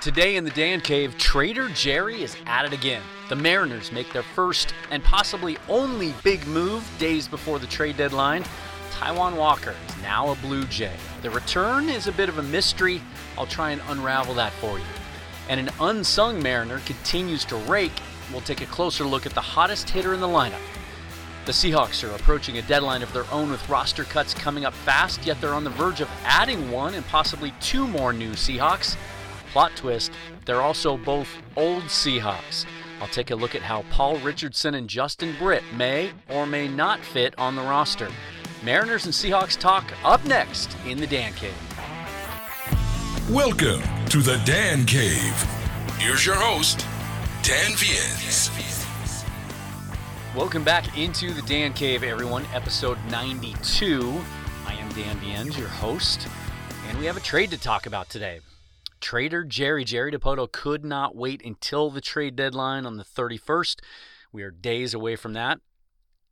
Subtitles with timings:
[0.00, 3.02] Today in the Dan Cave, Trader Jerry is at it again.
[3.28, 8.44] The Mariners make their first and possibly only big move days before the trade deadline.
[8.92, 10.94] Taijuan Walker is now a Blue Jay.
[11.22, 13.02] The return is a bit of a mystery.
[13.36, 14.84] I'll try and unravel that for you.
[15.48, 18.00] And an unsung Mariner continues to rake.
[18.30, 20.62] We'll take a closer look at the hottest hitter in the lineup.
[21.44, 25.26] The Seahawks are approaching a deadline of their own with roster cuts coming up fast,
[25.26, 28.96] yet they're on the verge of adding one and possibly two more new Seahawks.
[29.58, 30.12] Plot twist,
[30.44, 31.26] they're also both
[31.56, 32.64] old Seahawks.
[33.00, 37.00] I'll take a look at how Paul Richardson and Justin Britt may or may not
[37.00, 38.08] fit on the roster.
[38.62, 41.56] Mariners and Seahawks talk up next in the Dan Cave.
[43.28, 45.34] Welcome to the Dan Cave.
[45.98, 46.86] Here's your host,
[47.42, 48.50] Dan Viens.
[50.36, 52.46] Welcome back into the Dan Cave, everyone.
[52.54, 54.20] Episode 92.
[54.68, 56.28] I am Dan Viens, your host,
[56.88, 58.38] and we have a trade to talk about today.
[59.00, 63.80] Trader Jerry Jerry Dipoto could not wait until the trade deadline on the 31st.
[64.32, 65.60] We are days away from that.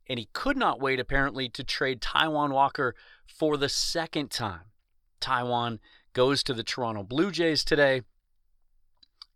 [0.09, 2.95] And he could not wait, apparently, to trade Taijuan Walker
[3.27, 4.71] for the second time.
[5.19, 5.79] Taijuan
[6.13, 8.03] goes to the Toronto Blue Jays today.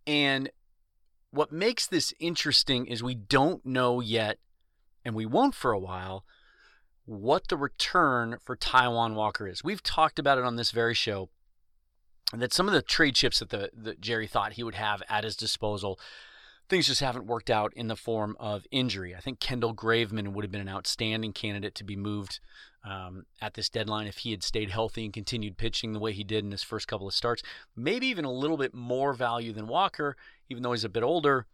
[0.07, 0.49] And
[1.31, 4.38] what makes this interesting is we don't know yet,
[5.03, 6.25] and we won't for a while,
[7.05, 9.63] what the return for Taijuan Walker is.
[9.63, 11.29] We've talked about it on this very show
[12.33, 15.23] that some of the trade chips that the that Jerry thought he would have at
[15.23, 16.00] his disposal,
[16.69, 19.13] things just haven't worked out in the form of injury.
[19.16, 22.39] I think Kendall Graveman would have been an outstanding candidate to be moved
[22.83, 26.23] um, at this deadline if he had stayed healthy and continued pitching the way he
[26.23, 27.44] did in his first couple of starts.
[27.75, 30.16] Maybe even a little bit more value than Walker,
[30.50, 31.45] even though he's a bit older.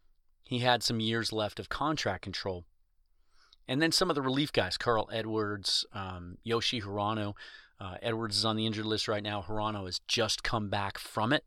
[0.43, 2.65] He had some years left of contract control.
[3.67, 7.33] And then some of the relief guys, Carl Edwards, um, Yoshi Hirano.
[7.79, 9.43] Uh, Edwards is on the injured list right now.
[9.47, 11.43] Hirano has just come back from it.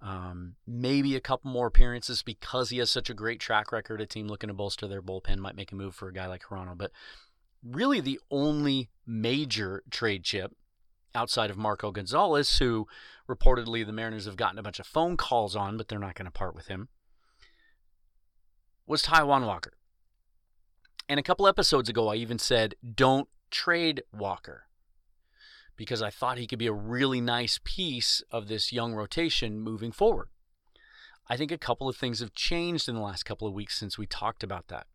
[0.00, 4.00] Um, maybe a couple more appearances because he has such a great track record.
[4.00, 6.44] A team looking to bolster their bullpen might make a move for a guy like
[6.44, 6.76] Hirano.
[6.76, 6.92] But
[7.62, 10.52] really, the only major trade chip
[11.14, 12.86] outside of Marco Gonzalez, who
[13.28, 16.26] reportedly the Mariners have gotten a bunch of phone calls on, but they're not going
[16.26, 16.88] to part with him,
[18.86, 19.72] was Taijuan Walker.
[21.08, 24.64] And a couple episodes ago, I even said, don't trade Walker
[25.76, 29.92] because I thought he could be a really nice piece of this young rotation moving
[29.92, 30.28] forward.
[31.28, 33.96] I think a couple of things have changed in the last couple of weeks since
[33.96, 34.86] we talked about that.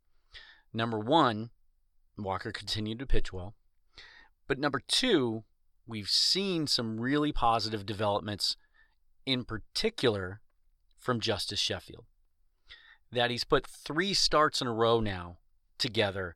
[0.74, 1.50] Number one,
[2.18, 3.56] Walker continued to pitch well.
[4.48, 5.44] But number two,
[5.88, 8.56] we've seen some really positive developments,
[9.26, 10.42] in particular
[10.98, 12.06] from Justus Sheffield.
[13.12, 15.38] That he's put three starts in a row now
[15.78, 16.36] together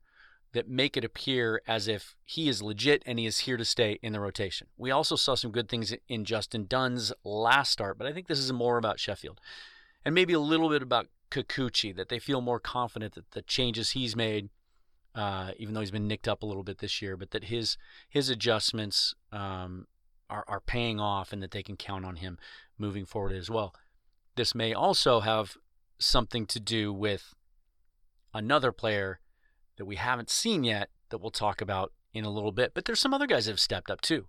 [0.54, 3.98] that make it appear as if he is legit and he is here to stay
[4.02, 4.68] in the rotation.
[4.78, 8.38] We also saw some good things in Justin Dunn's last start, but I think this
[8.38, 9.40] is more about Sheffield.
[10.04, 13.90] And maybe a little bit about Kikuchi, that they feel more confident that the changes
[13.90, 14.48] he's made,
[15.14, 17.76] uh, even though he's been nicked up a little bit this year, but that his
[18.08, 19.88] his adjustments um,
[20.30, 22.38] are, are paying off and that they can count on him
[22.78, 23.74] moving forward as well.
[24.36, 25.56] This may also have
[25.98, 27.34] something to do with
[28.32, 29.20] another player
[29.76, 32.72] that we haven't seen yet that we'll talk about in a little bit.
[32.74, 34.26] But there's some other guys that have stepped up too.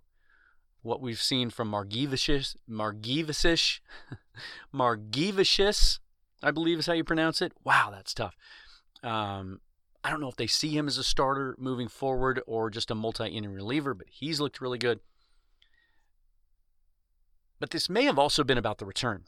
[0.82, 3.80] What we've seen from Margevicius, Margevicius,
[4.74, 5.98] Margevicius,
[6.42, 7.52] I believe is how you pronounce it.
[7.64, 8.36] Wow, that's tough.
[9.02, 9.60] Um,
[10.04, 12.94] I don't know if they see him as a starter moving forward or just a
[12.94, 15.00] multi-inning reliever, but he's looked really good.
[17.58, 19.24] But this may have also been about the return.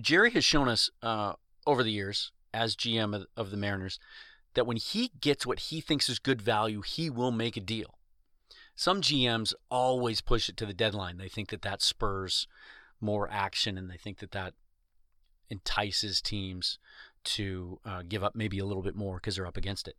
[0.00, 1.34] Jerry has shown us uh,
[1.66, 3.98] over the years, as GM of, of the Mariners,
[4.58, 7.94] that when he gets what he thinks is good value, he will make a deal.
[8.74, 11.16] Some GMs always push it to the deadline.
[11.16, 12.48] They think that that spurs
[13.00, 14.54] more action and they think that that
[15.48, 16.80] entices teams
[17.22, 19.94] to uh, give up maybe a little bit more because they're up against it.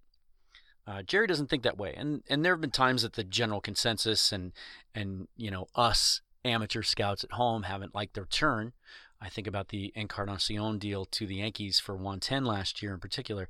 [0.85, 3.61] Uh, Jerry doesn't think that way, and and there have been times that the general
[3.61, 4.51] consensus and
[4.93, 8.73] and you know us amateur scouts at home haven't liked their turn.
[9.21, 12.99] I think about the Encarnacion deal to the Yankees for Juan Then last year in
[12.99, 13.49] particular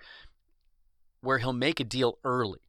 [1.22, 2.60] where he'll make a deal early.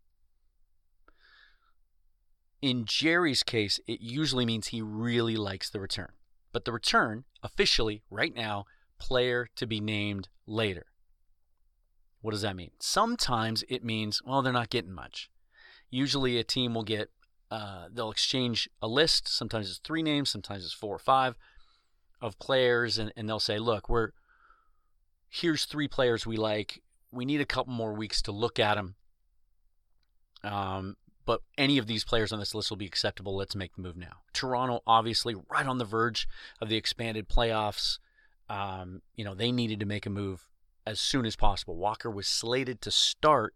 [2.60, 6.12] In Jerry's case, it usually means he really likes the return.
[6.52, 8.66] But the return, officially, right now,
[8.98, 10.86] player to be named later.
[12.20, 12.72] What does that mean?
[12.78, 15.30] Sometimes it means, well, they're not getting much.
[15.88, 17.08] Usually a team will get,
[17.50, 19.26] uh, they'll exchange a list.
[19.26, 21.36] Sometimes it's three names, sometimes it's four or five
[22.20, 24.10] of players, and, and they'll say, look, we're,
[25.30, 26.82] here's three players we like
[27.12, 28.94] we need a couple more weeks to look at them.
[30.42, 30.96] Um,
[31.26, 33.36] but any of these players on this list will be acceptable.
[33.36, 34.22] Let's make the move now.
[34.32, 36.26] Toronto, obviously, right on the verge
[36.60, 37.98] of the expanded playoffs.
[38.48, 40.48] um, you know, they needed to make a move
[40.86, 41.76] as soon as possible.
[41.76, 43.54] Walker was slated to start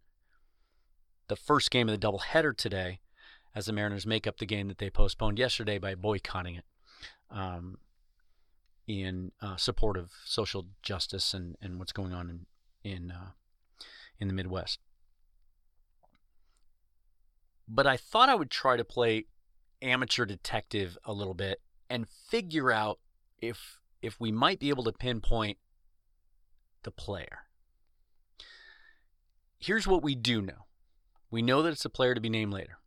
[1.29, 3.01] the first game of the doubleheader today
[3.55, 6.65] as the Mariners make up the game that they postponed yesterday by boycotting it
[7.31, 7.79] um,
[8.87, 12.47] in uh, support of social justice and, and what's going on in
[12.85, 13.31] in uh,
[14.21, 14.79] in the Midwest.
[17.67, 19.27] But I thought I would try to play
[19.81, 22.99] amateur detective a little bit and figure out
[23.41, 25.59] if if we might be able to pinpoint
[26.83, 27.47] the player.
[29.59, 30.67] Here's what we do know.
[31.31, 32.79] We know that it's a player to be named later.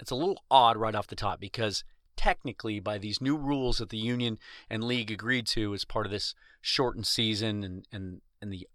[0.00, 1.84] It's a little odd right off the top because
[2.16, 4.38] technically by these new rules that the union
[4.68, 8.66] and league agreed to as part of this shortened season and, and, and the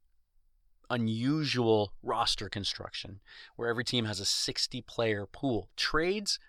[0.89, 3.19] unusual roster construction
[3.55, 5.69] where every team has a 60 player pool.
[5.75, 6.39] Trades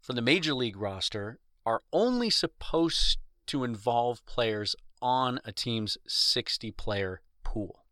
[0.00, 6.70] for the major league roster are only supposed to involve players on a team's 60
[6.72, 7.84] player pool.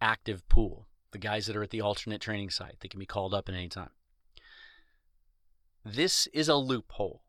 [0.00, 0.88] Active pool.
[1.12, 3.54] The guys that are at the alternate training site, they can be called up at
[3.54, 3.90] any time.
[5.84, 7.22] This is a loophole.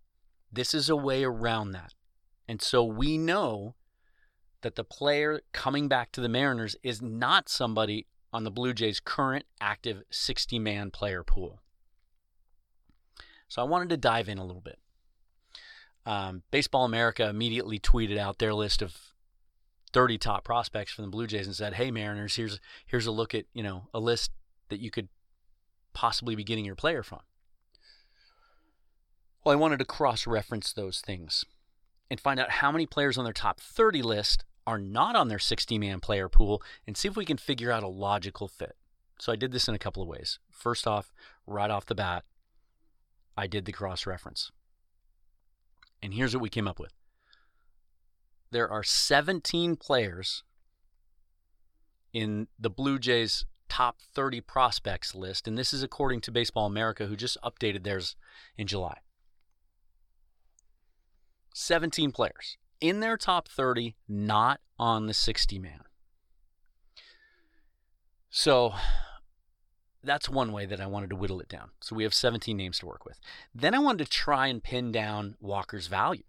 [0.52, 1.94] This is a way around that.
[2.48, 3.76] And so we know
[4.64, 9.00] that the player coming back to the Mariners is not somebody on the Blue Jays'
[9.00, 11.62] current active 60 man player pool.
[13.48, 14.80] So I wanted to dive in a little bit.
[16.06, 18.98] Um, Baseball America immediately tweeted out their list of
[19.94, 23.36] 30 top prospects from the Blue Jays and said, "Hey Mariners, here's here's a look
[23.36, 24.32] at you know a list
[24.70, 25.08] that you could
[25.94, 27.22] possibly be getting your player from."
[29.44, 31.46] Well, I wanted to cross-reference those things
[32.10, 35.38] and find out how many players on their top 30 list are not on their
[35.38, 38.76] 60-man player pool and see if we can figure out a logical fit.
[39.20, 40.40] So I did this in a couple of ways.
[40.50, 41.14] First off,
[41.46, 42.24] right off the bat,
[43.38, 44.52] I did the cross-reference.
[46.02, 46.94] And here's what we came up with
[48.52, 50.44] there are 17 players
[52.14, 57.08] in the Blue Jays top 30 prospects list, and this is according to Baseball America,
[57.08, 58.16] who just updated theirs
[58.56, 59.00] in July.
[61.56, 65.82] 17 players in their top 30, not on the 60 man.
[68.30, 68.74] So
[70.04, 71.70] that's one way that I wanted to whittle it down.
[71.82, 73.20] So we have 17 names to work with.
[73.54, 76.24] Then I wanted to try and pin down Walker's value.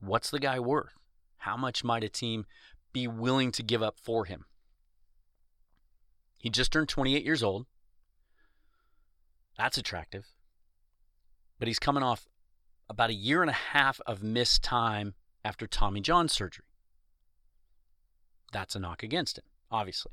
[0.00, 0.92] What's the guy worth?
[1.38, 2.46] How much might a team
[2.92, 4.44] be willing to give up for him?
[6.38, 7.66] He just turned 28 years old.
[9.56, 10.26] That's attractive.
[11.58, 12.28] But he's coming off
[12.88, 15.14] about a year and a half of missed time
[15.44, 16.64] after Tommy John surgery.
[18.52, 20.12] That's a knock against him, obviously.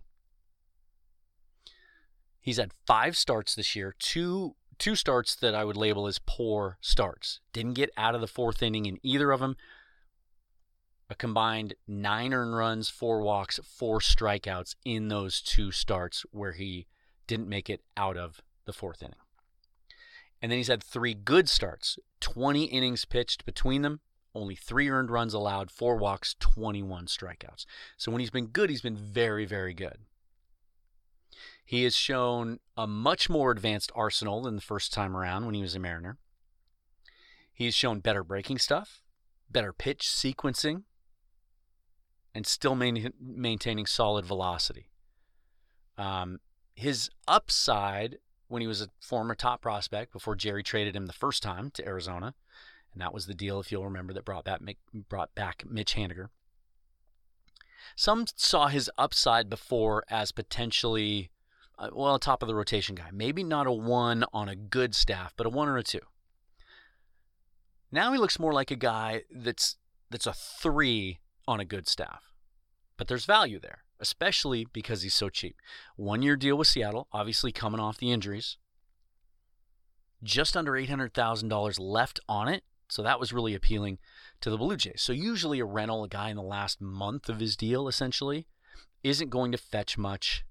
[2.40, 6.80] He's had five starts this year, two two starts that I would label as poor
[6.82, 7.40] starts.
[7.54, 9.56] Didn't get out of the fourth inning in either of them.
[11.08, 16.88] A combined nine earned runs, four walks, four strikeouts in those two starts where he
[17.28, 19.20] didn't make it out of the fourth inning.
[20.42, 24.00] And then he's had three good starts 20 innings pitched between them,
[24.34, 27.66] only three earned runs allowed, four walks, 21 strikeouts.
[27.98, 29.98] So when he's been good, he's been very, very good.
[31.66, 35.62] He has shown a much more advanced arsenal than the first time around when he
[35.62, 36.18] was a Mariner.
[37.54, 39.02] He's shown better breaking stuff,
[39.50, 40.84] better pitch sequencing,
[42.34, 44.90] and still main, maintaining solid velocity.
[45.98, 46.40] Um,
[46.76, 48.18] his upside
[48.48, 51.86] when he was a former top prospect before Jerry traded him the first time to
[51.86, 52.34] Arizona,
[52.94, 54.62] and that was the deal, if you'll remember, that brought back
[55.10, 56.28] brought back Mitch Haniger.
[57.96, 61.32] Some saw his upside before as potentially,
[61.78, 63.10] uh, well, top of the rotation guy.
[63.12, 66.02] Maybe not a one on a good staff, but a one or a two.
[67.92, 69.78] Now he looks more like a guy that's
[70.10, 72.34] that's a three on a good staff.
[72.98, 75.56] But there's value there especially because he's so cheap.
[75.96, 78.58] One year deal with Seattle, obviously coming off the injuries.
[80.24, 82.64] Just under $800,000 left on it.
[82.92, 84.00] So that was really appealing
[84.42, 85.02] to the Blue Jays.
[85.02, 88.48] So usually a rental, a guy in the last month of his deal, essentially,
[89.02, 90.44] isn't going to fetch much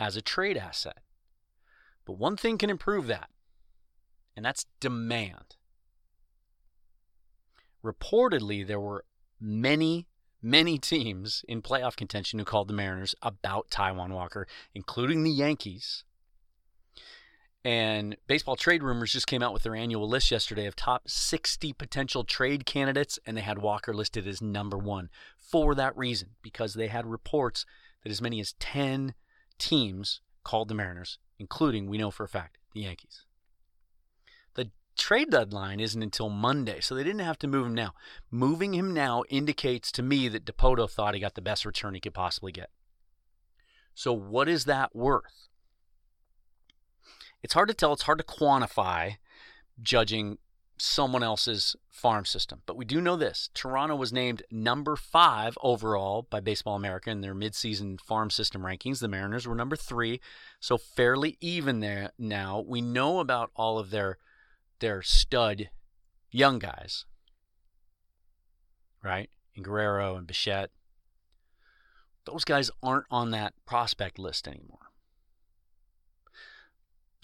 [0.00, 0.98] as a trade asset.
[2.04, 3.30] But one thing can improve that,
[4.36, 5.54] and that's demand.
[7.84, 9.04] Reportedly, there were
[9.40, 10.08] many
[10.42, 16.04] many teams in playoff contention who called the Mariners about Taijuan Walker, including the Yankees.
[17.64, 21.72] And baseball trade rumors just came out with their annual list yesterday of top 60
[21.72, 26.74] potential trade candidates, and they had Walker listed as number one for that reason, because
[26.74, 27.64] they had reports
[28.02, 29.14] that as many as 10
[29.58, 33.24] teams called the Mariners, including, we know for a fact, the Yankees.
[34.54, 37.94] The trade deadline isn't until Monday, so they didn't have to move him now.
[38.30, 42.00] Moving him now indicates to me that Dipoto thought he got the best return he
[42.00, 42.68] could possibly get.
[43.94, 45.48] So, what is that worth?
[47.44, 49.18] It's hard to tell, it's hard to quantify
[49.82, 50.38] judging
[50.78, 52.62] someone else's farm system.
[52.64, 57.20] But we do know this Toronto was named number five overall by Baseball America in
[57.20, 59.00] their midseason farm system rankings.
[59.00, 60.22] The Mariners were number three,
[60.58, 62.64] so fairly even there now.
[62.66, 64.16] We know about all of their
[64.80, 65.68] their stud
[66.30, 67.04] young guys,
[69.02, 69.28] right?
[69.54, 70.70] And Guerrero and Bichette.
[72.24, 74.83] Those guys aren't on that prospect list anymore.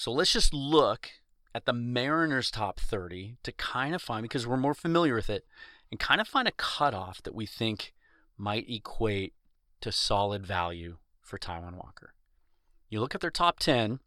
[0.00, 1.10] So let's just look
[1.54, 5.44] at the Mariners top 30 to kind of find, because we're more familiar with it,
[5.90, 7.92] and kind of find a cutoff that we think
[8.38, 9.34] might equate
[9.82, 12.14] to solid value for Taijuan Walker.
[12.88, 14.00] You look at their top 10,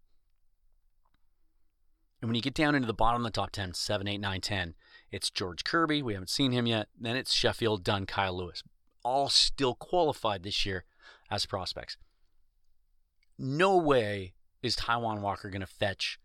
[2.21, 4.41] and when you get down into the bottom of the top 10, 7, 8, 9,
[4.41, 4.73] 10,
[5.11, 6.01] it's George Kirby.
[6.01, 6.87] We haven't seen him yet.
[6.99, 8.63] Then it's Sheffield, Dunn, Kyle Lewis.
[9.03, 10.85] All still qualified this year
[11.29, 11.97] as prospects.
[13.37, 16.19] No way is Taijuan Walker going to fetch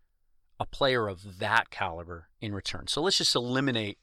[0.59, 2.87] a player of that caliber in return.
[2.87, 3.97] So let's just eliminate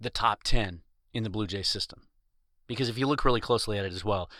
[0.00, 2.02] the top 10 in the Blue Jays system.
[2.66, 4.30] Because if you look really closely at it as well,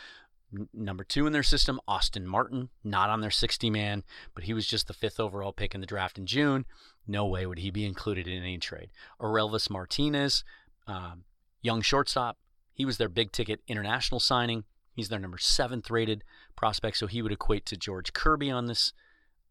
[0.57, 4.55] n- number two in their system, Austin Martin, not on their 60 man, but he
[4.55, 6.67] was just the fifth overall pick in the draft in June.
[7.07, 8.91] No way would he be included in any trade.
[9.19, 10.45] Orelvis Martinez,
[10.87, 11.25] um,
[11.63, 12.39] young shortstop,
[12.73, 14.65] he was their big ticket international signing.
[14.99, 16.25] He's their number seventh rated
[16.57, 18.93] prospect, so he would equate to George Kirby on this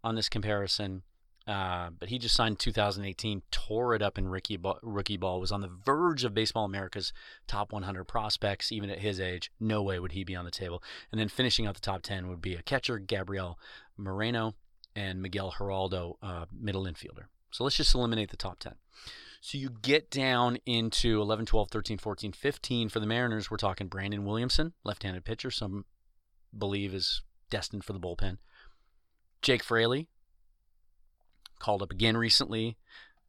[0.03, 1.03] on this comparison.
[1.47, 5.53] Uh, but he just signed 2018, tore it up in rookie ball, rookie ball, was
[5.53, 7.13] on the verge of Baseball America's
[7.47, 9.49] top 100 prospects, even at his age.
[9.57, 10.83] No way would he be on the table.
[11.13, 13.57] And then finishing out the top 10 would be a catcher, Gabriel
[13.95, 14.53] Moreno,
[14.97, 17.27] and Miguel Hiraldo, uh, middle infielder.
[17.51, 18.73] So let's just eliminate the top 10.
[19.41, 23.49] So you get down into 11, 12, 13, 14, 15 for the Mariners.
[23.49, 25.85] We're talking Brandon Williamson, left handed pitcher, some
[26.57, 28.37] believe is destined for the bullpen.
[29.41, 30.07] Jake Fraley
[31.59, 32.77] called up again recently.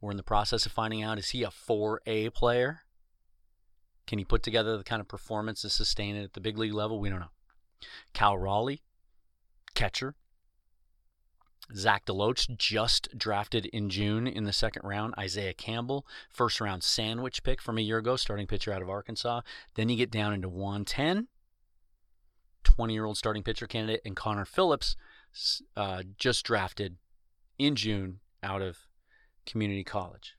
[0.01, 2.81] We're in the process of finding out is he a 4A player?
[4.07, 6.73] Can he put together the kind of performance to sustain it at the big league
[6.73, 6.99] level?
[6.99, 7.31] We don't know.
[8.13, 8.81] Cal Raleigh,
[9.75, 10.15] catcher.
[11.75, 15.13] Zach DeLoach just drafted in June in the second round.
[15.17, 19.41] Isaiah Campbell, first round sandwich pick from a year ago, starting pitcher out of Arkansas.
[19.75, 21.27] Then you get down into Juan Then.
[22.63, 24.95] 20 year old starting pitcher candidate, and Connor Phillips,
[25.77, 26.97] uh, just drafted
[27.57, 28.87] in June out of
[29.45, 30.35] community college.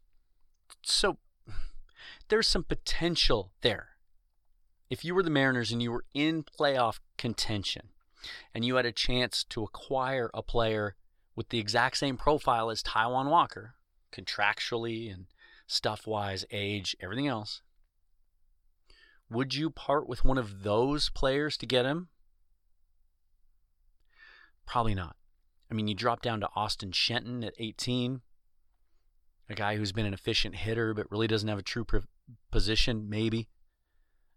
[0.83, 1.19] So
[2.29, 3.91] there's some potential there.
[4.89, 7.91] If you were the Mariners and you were in playoff contention
[8.55, 10.97] and you had a chance to acquire a player
[11.41, 13.73] with the exact same profile as Taijuan Walker,
[14.13, 15.25] contractually and
[15.67, 17.63] stuff wise, age, everything else,
[19.31, 22.09] would you part with one of those players to get him?
[24.67, 25.17] Probably not.
[25.71, 28.21] I mean, you drop down to Austin Shenton at 18,
[29.49, 31.87] a guy who's been an efficient hitter but really doesn't have a true
[32.51, 33.49] position, maybe.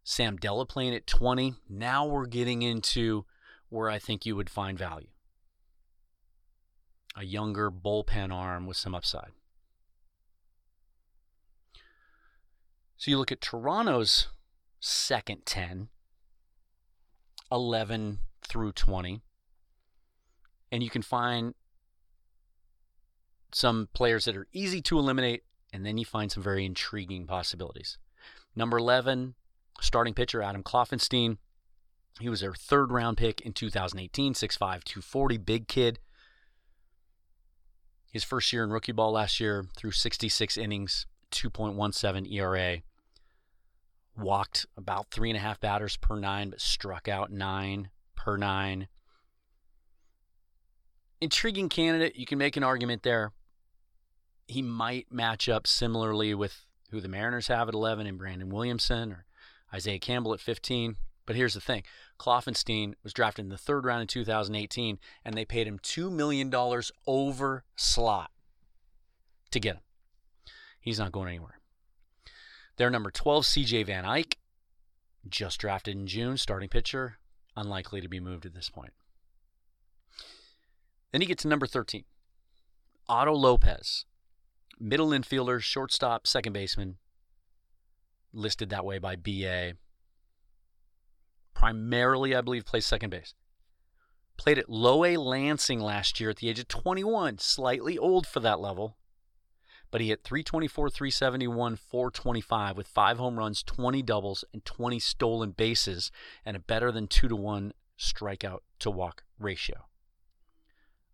[0.05, 1.55] Sam Delaplane at 20.
[1.69, 3.25] Now we're getting into
[3.67, 5.09] where I think you would find value.
[7.15, 9.31] A younger bullpen arm with some upside.
[12.97, 14.29] So you look at Toronto's
[14.79, 15.89] second 10,
[17.51, 19.21] 11 through 20
[20.73, 21.53] and you can find
[23.51, 27.99] some players that are easy to eliminate, and then you find some very intriguing possibilities.
[28.55, 29.35] Number 11,
[29.79, 31.37] starting pitcher Adam Kloffenstein.
[32.19, 35.99] He was their third round pick in 2018, 6'5, 240, big kid.
[38.13, 42.83] His first year in rookie ball last year, through 66 innings, 2.17 ERA.
[44.15, 48.87] Walked about three and a half batters per nine, but struck out nine per nine
[51.23, 52.15] intriguing candidate.
[52.15, 53.31] You can make an argument there.
[54.45, 59.11] He might match up similarly with who the Mariners have at 11 and Brandon Williamson
[59.11, 59.25] or
[59.73, 60.97] Isaiah Campbell at 15.
[61.25, 61.83] But here's the thing
[62.19, 66.53] Kloffenstein was drafted in the third round in 2018, and they paid him $2 million
[67.07, 68.31] over slot
[69.51, 69.81] to get him.
[70.79, 71.59] He's not going anywhere.
[72.77, 74.37] Their number 12, CJ Van Eyck,
[75.29, 77.17] just drafted in June, starting pitcher,
[77.55, 78.93] unlikely to be moved at this point.
[81.11, 82.03] Then you get to number 13,
[83.07, 84.05] Otto Lopez,
[84.79, 86.97] middle infielder, shortstop, second baseman,
[88.33, 89.73] listed that way by BA.
[91.53, 93.33] Primarily, I believe, plays second base.
[94.37, 98.39] Played at Low A Lansing last year at the age of 21, slightly old for
[98.39, 98.97] that level.
[99.91, 105.51] But he hit 324, 371, 425 with five home runs, 20 doubles, and 20 stolen
[105.51, 106.11] bases,
[106.43, 109.85] and a better than 2 to 1 strikeout to walk ratio.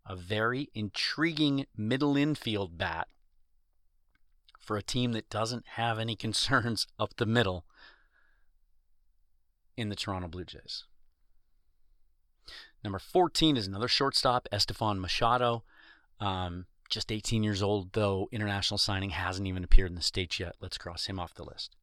[0.05, 3.10] A very intriguing middle infield bat
[4.58, 7.65] for a team that doesn't have any concerns up the middle
[9.79, 10.83] in the Toronto Blue Jays.
[12.83, 15.63] Number 14 is another shortstop, Estefan Machado.
[16.19, 20.55] Um, just 18 years old, though international signing hasn't even appeared in the States yet.
[20.59, 21.75] Let's cross him off the list.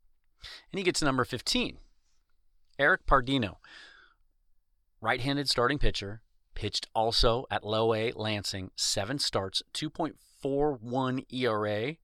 [0.70, 1.78] And he gets number 15,
[2.78, 3.56] Eric Pardinho,
[5.00, 6.22] Right handed starting pitcher,
[6.54, 11.96] pitched also at low A Lansing, seven starts, 2.41 ERA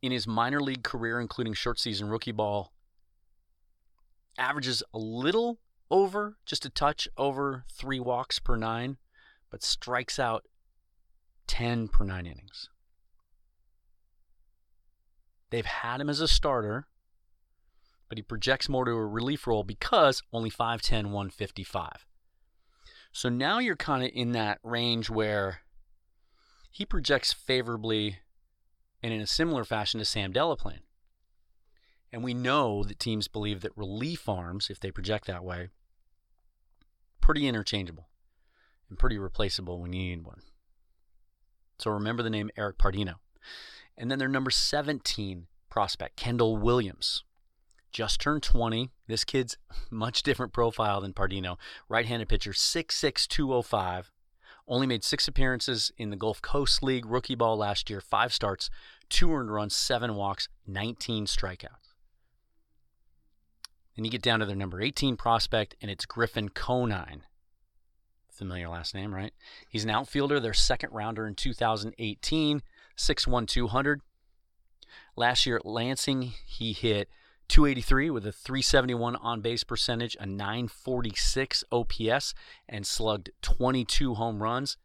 [0.00, 2.72] in his minor league career, including short season rookie ball.
[4.38, 5.58] Averages a little
[5.90, 8.96] over, just a touch over three walks per nine,
[9.50, 10.44] but strikes out
[11.48, 12.68] 10 per nine innings.
[15.50, 16.86] They've had him as a starter,
[18.08, 22.06] but he projects more to a relief role because only 5'10, 155.
[23.12, 25.60] So now you're kind of in that range where
[26.70, 28.18] he projects favorably
[29.02, 30.80] and in a similar fashion to Sam Delaplane.
[32.12, 35.68] And we know that teams believe that relief arms, if they project that way,
[37.20, 38.08] pretty interchangeable
[38.88, 40.40] and pretty replaceable when you need one.
[41.78, 43.16] So remember the name Eric Pardinho.
[43.96, 47.24] And then their number 17 prospect, Kendall Williams.
[47.90, 48.90] Just turned 20.
[49.06, 49.56] This kid's
[49.90, 51.56] much different profile than Pardinho.
[51.88, 54.10] Right handed pitcher, 6'6, 205.
[54.66, 58.68] Only made six appearances in the Gulf Coast League rookie ball last year, five starts,
[59.08, 61.87] two earned runs, seven walks, 19 strikeouts.
[63.98, 67.24] Then you get down to their number 18 prospect, and it's Griffin Conine.
[68.30, 69.32] Familiar last name, right?
[69.68, 72.62] He's an outfielder, their second rounder in 2018,
[72.96, 74.00] 6'1, 200.
[75.16, 77.08] Last year at Lansing, he hit
[77.48, 82.34] 283 with a 371 on base percentage, a 946 OPS,
[82.68, 84.76] and slugged 22 home runs.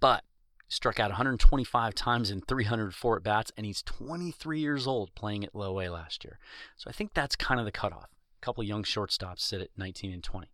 [0.00, 0.24] But
[0.68, 5.54] struck out 125 times in 304 at bats, and he's 23 years old playing at
[5.54, 6.38] low A last year.
[6.78, 8.08] So I think that's kind of the cutoff.
[8.40, 10.48] A couple young shortstops sit at 19 and 20.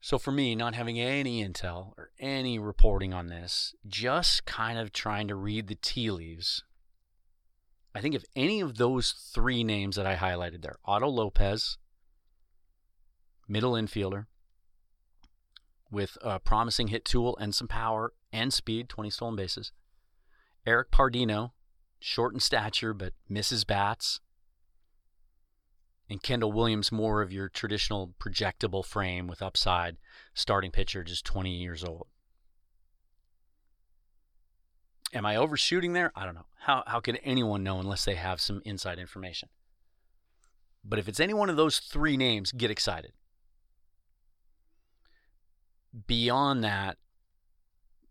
[0.00, 4.92] So for me, not having any intel or any reporting on this, just kind of
[4.92, 6.62] trying to read the tea leaves,
[7.94, 11.78] I think if any of those three names that I highlighted there, Otto Lopez,
[13.48, 14.26] middle infielder,
[15.90, 19.72] with a promising hit tool and some power and speed, 20 stolen bases.
[20.66, 21.52] Eric Pardinho,
[21.98, 24.20] short in stature but misses bats,
[26.08, 29.96] and Kendall Williams more of your traditional projectable frame with upside
[30.34, 32.06] starting pitcher just 20 years old.
[35.12, 36.12] Am I overshooting there?
[36.14, 36.46] I don't know.
[36.60, 39.48] How how could anyone know unless they have some inside information?
[40.84, 43.12] But if it's any one of those three names, get excited.
[46.06, 46.98] Beyond that,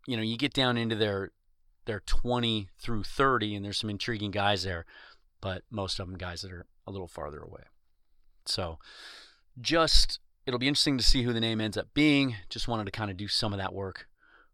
[0.07, 1.31] you know, you get down into their
[1.85, 4.85] their 20 through 30 and there's some intriguing guys there,
[5.39, 7.63] but most of them guys that are a little farther away.
[8.45, 8.79] So
[9.59, 12.35] just it'll be interesting to see who the name ends up being.
[12.49, 14.07] Just wanted to kind of do some of that work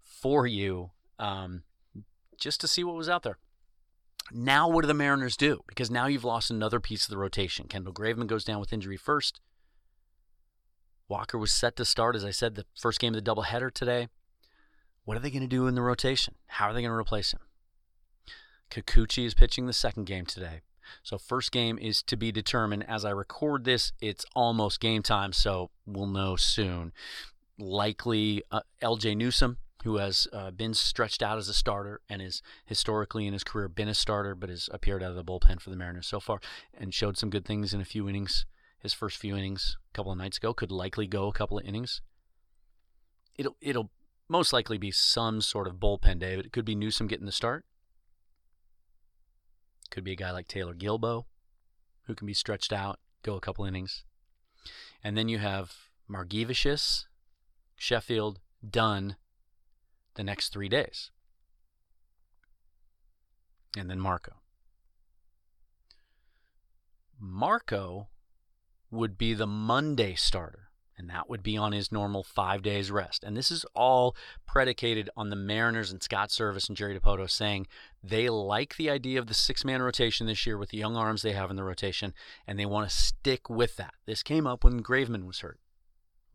[0.03, 1.63] for you, um,
[2.39, 3.37] just to see what was out there.
[4.31, 5.61] Now, what do the Mariners do?
[5.67, 7.67] Because now you've lost another piece of the rotation.
[7.67, 9.41] Kendall Graveman goes down with injury first.
[11.09, 14.07] Walker was set to start, as I said, the first game of the doubleheader today.
[15.03, 16.35] What are they going to do in the rotation?
[16.47, 17.41] How are they going to replace him?
[18.69, 20.61] Kikuchi is pitching the second game today.
[21.03, 22.85] So first game is to be determined.
[22.87, 26.91] As I record this, it's almost game time, so we'll know soon.
[27.57, 29.15] Likely uh, L.J.
[29.15, 33.43] Newsome, who has uh, been stretched out as a starter and is historically in his
[33.43, 36.19] career been a starter, but has appeared out of the bullpen for the Mariners so
[36.19, 36.39] far
[36.73, 38.45] and showed some good things in a few innings.
[38.79, 41.65] His first few innings a couple of nights ago could likely go a couple of
[41.65, 42.01] innings.
[43.37, 43.91] It'll it'll
[44.27, 47.31] most likely be some sort of bullpen day, but it could be Newsome getting the
[47.31, 47.65] start.
[49.91, 51.25] Could be a guy like Taylor Guilbeau,
[52.05, 54.03] who can be stretched out, go a couple innings.
[55.03, 55.73] And then you have
[56.09, 57.05] Margevicius,
[57.75, 59.17] Sheffield, Dunn
[60.15, 61.11] the next three days.
[63.77, 64.37] And then Marco.
[67.19, 68.07] Marco
[68.89, 70.70] would be the Monday starter
[71.01, 73.23] and that would be on his normal five days rest.
[73.23, 77.65] And this is all predicated on the Mariners and Scott Servais and Jerry Dipoto saying
[78.03, 81.23] they like the idea of the six man rotation this year with the young arms
[81.23, 82.13] they have in the rotation,
[82.45, 83.95] and they want to stick with that.
[84.05, 85.59] This came up when Graveman was hurt.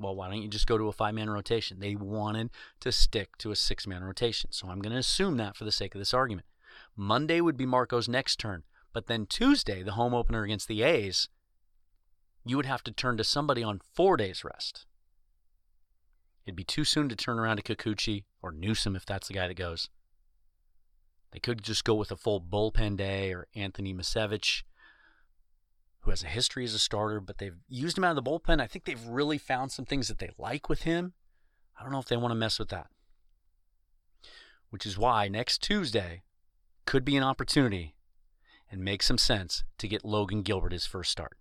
[0.00, 1.78] Well, why don't you just go to a five man rotation?
[1.78, 2.50] They wanted
[2.80, 4.50] to stick to a six man rotation.
[4.50, 6.48] So I'm going to assume that for the sake of this argument.
[6.96, 8.64] Monday would be Marco's next turn.
[8.92, 11.28] But then Tuesday, the home opener against the A's,
[12.46, 14.86] you would have to turn to somebody on four days rest.
[16.44, 19.48] It'd be too soon to turn around to Kikuchi or Newsome if that's the guy
[19.48, 19.90] that goes.
[21.32, 24.62] They could just go with a full bullpen day or Anthony Misiewicz,
[26.00, 28.60] who has a history as a starter, but they've used him out of the bullpen.
[28.60, 31.14] I think they've really found some things that they like with him.
[31.78, 32.86] I don't know if they want to mess with that.
[34.70, 36.22] Which is why next Tuesday
[36.84, 37.96] could be an opportunity
[38.70, 41.36] and make some sense to get Logan Gilbert his first start.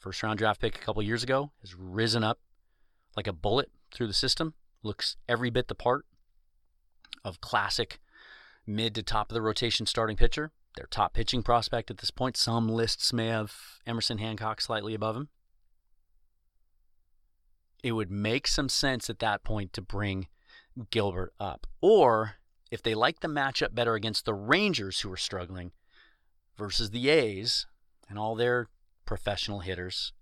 [0.00, 2.40] First round draft pick a couple years ago has risen up
[3.16, 6.06] like a bullet through the system, looks every bit the part
[7.22, 8.00] of classic
[8.66, 10.52] mid to top of the rotation starting pitcher.
[10.76, 12.36] Their top pitching prospect at this point.
[12.36, 13.54] Some lists may have
[13.86, 15.28] Emerson Hancock slightly above him.
[17.82, 20.28] It would make some sense at that point to bring
[20.90, 21.66] Gilbert up.
[21.80, 22.36] Or
[22.70, 25.72] if they like the matchup better against the Rangers who are struggling
[26.56, 27.66] versus the A's
[28.08, 28.68] and all their
[29.10, 30.12] professional hitters,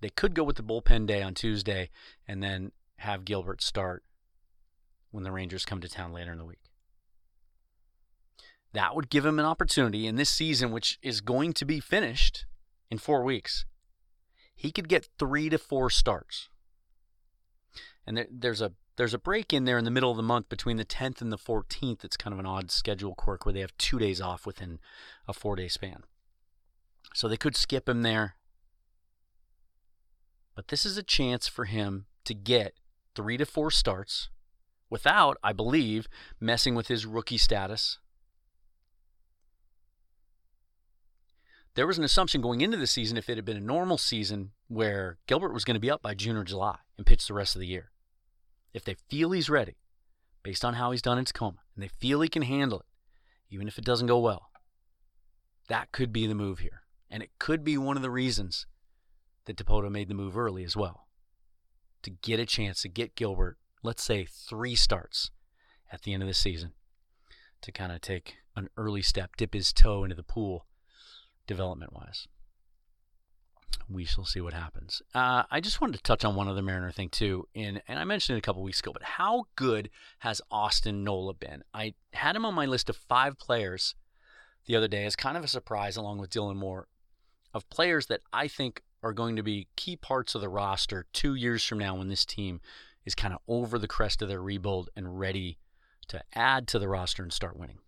[0.00, 1.90] they could go with the bullpen day on Tuesday
[2.26, 4.02] and then have Gilbert start
[5.10, 6.70] when the Rangers come to town later in the week.
[8.72, 12.46] That would give him an opportunity in this season, which is going to be finished
[12.90, 13.66] in four weeks.
[14.54, 16.48] He could get three to four starts.
[18.06, 20.48] And there, there's a there's a break in there in the middle of the month
[20.48, 22.04] between the 10th and the 14th.
[22.04, 24.80] It's kind of an odd schedule quirk where they have two days off within
[25.28, 26.04] a four day span.
[27.14, 28.36] So they could skip him there.
[30.54, 32.74] But this is a chance for him to get
[33.14, 34.28] three to four starts
[34.90, 36.08] without, I believe,
[36.40, 37.98] messing with his rookie status.
[41.74, 44.50] There was an assumption going into the season if it had been a normal season
[44.68, 47.56] where Gilbert was going to be up by June or July and pitch the rest
[47.56, 47.92] of the year
[48.74, 49.76] if they feel he's ready,
[50.42, 52.86] based on how he's done in Tacoma, and they feel he can handle it,
[53.50, 54.50] even if it doesn't go well,
[55.68, 56.81] that could be the move here.
[57.12, 58.66] And it could be one of the reasons
[59.44, 61.06] that Dipoto made the move early as well.
[62.02, 65.30] To get a chance to get Gilbert, let's say three starts
[65.92, 66.72] at the end of the season,
[67.60, 70.66] to kind of take an early step, dip his toe into the pool
[71.46, 72.26] development wise
[73.88, 75.02] we shall see what happens.
[75.14, 78.36] Uh, I just wanted to touch on one other Mariner thing too, and I mentioned
[78.36, 78.92] it a couple weeks ago.
[78.92, 81.62] But how good has Austin Nola been?
[81.74, 83.94] I had him on my list of five players
[84.66, 86.88] the other day as kind of a surprise, along with Dylan Moore,
[87.54, 91.34] of players that I think are going to be key parts of the roster two
[91.34, 92.60] years from now when this team
[93.04, 95.58] is kind of over the crest of their rebuild and ready
[96.08, 97.78] to add to the roster and start winning.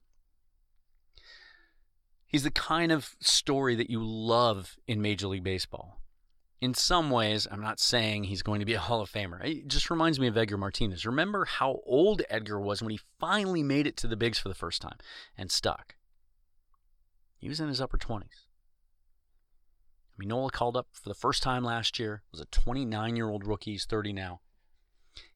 [2.27, 6.01] He's the kind of story that you love in Major League Baseball.
[6.61, 9.45] In some ways, I'm not saying he's going to be a Hall of Famer.
[9.45, 11.07] It just reminds me of Edgar Martinez.
[11.07, 14.55] Remember how old Edgar was when he finally made it to the bigs for the
[14.55, 14.97] first time
[15.39, 15.95] and stuck.
[17.37, 18.44] He was in his upper 20s.
[20.15, 23.29] I mean, Nola called up for the first time last year, was a 29 year
[23.29, 23.73] old rookie.
[23.73, 24.41] He's 30 now.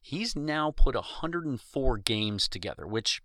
[0.00, 3.22] He's now put 104 games together, which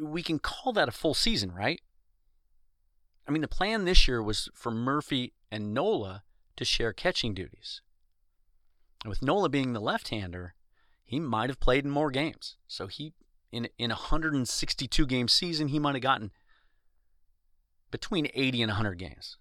[0.00, 1.80] we can call that a full season, right?
[3.26, 6.22] I mean, the plan this year was for Murphy and Nola
[6.56, 7.80] to share catching duties.
[9.02, 10.54] And with Nola being the left-hander,
[11.02, 12.56] he might have played in more games.
[12.66, 13.14] So he
[13.50, 16.32] in in a 162 game season, he might have gotten
[17.94, 19.36] between 80 and 100 games.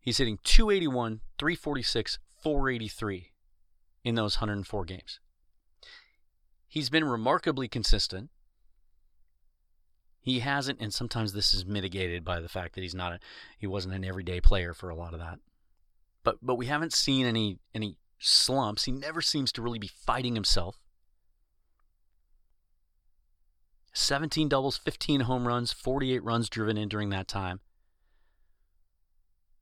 [0.00, 3.32] He's hitting 281, 346, 483
[4.04, 5.20] in those 104 games.
[6.66, 8.30] He's been remarkably consistent.
[10.18, 13.18] He hasn't, and sometimes this is mitigated by the fact that he's not a,
[13.58, 15.40] he wasn't an everyday player for a lot of that.
[16.24, 18.84] But but we haven't seen any any slumps.
[18.84, 20.81] He never seems to really be fighting himself.
[23.92, 27.60] 17 doubles, 15 home runs, 48 runs driven in during that time.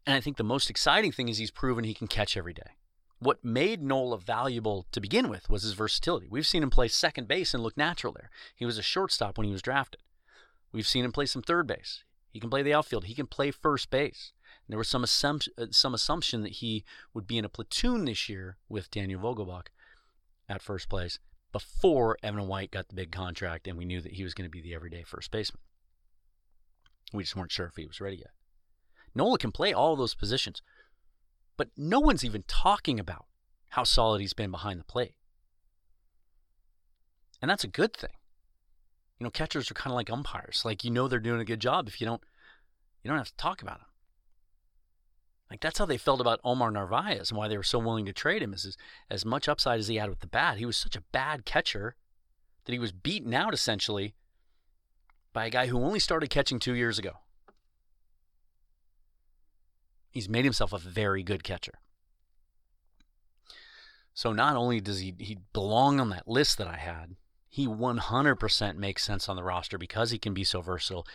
[0.06, 2.72] And I think the most exciting thing is he's proven he can catch every day
[3.20, 6.26] what made Nola valuable to begin with was his versatility.
[6.28, 8.30] We've seen him play second base and look natural there.
[8.54, 10.00] He was a shortstop when he was drafted.
[10.72, 12.02] We've seen him play some third base.
[12.30, 13.04] He can play the outfield.
[13.04, 14.32] He can play first base.
[14.66, 18.06] And there was some assumption, uh, some assumption that he would be in a platoon
[18.06, 19.66] this year with Daniel Vogelbach
[20.48, 21.18] at first place
[21.52, 24.50] before Evan White got the big contract and we knew that he was going to
[24.50, 25.60] be the everyday first baseman.
[27.12, 28.30] We just weren't sure if he was ready yet.
[29.14, 30.62] Nola can play all those positions.
[31.56, 33.26] But no one's even talking about
[33.70, 35.14] how solid he's been behind the plate.
[37.42, 38.14] And that's a good thing.
[39.18, 40.62] You know, catchers are kind of like umpires.
[40.64, 42.22] Like, you know, they're doing a good job if you don't
[43.02, 43.86] you don't have to talk about him.
[45.50, 48.12] Like that's how they felt about Omar Narvaez and why they were so willing to
[48.12, 48.54] trade him.
[48.54, 48.76] Is
[49.10, 51.96] as, much upside as he had with the bat, he was such a bad catcher
[52.64, 54.14] that he was beaten out essentially
[55.32, 57.14] by a guy who only started catching two years ago.
[60.10, 61.74] He's made himself a very good catcher.
[64.14, 67.16] So not only does he he belong on that list that I had,
[67.48, 71.06] he 100% makes sense on the roster because he can be so versatile.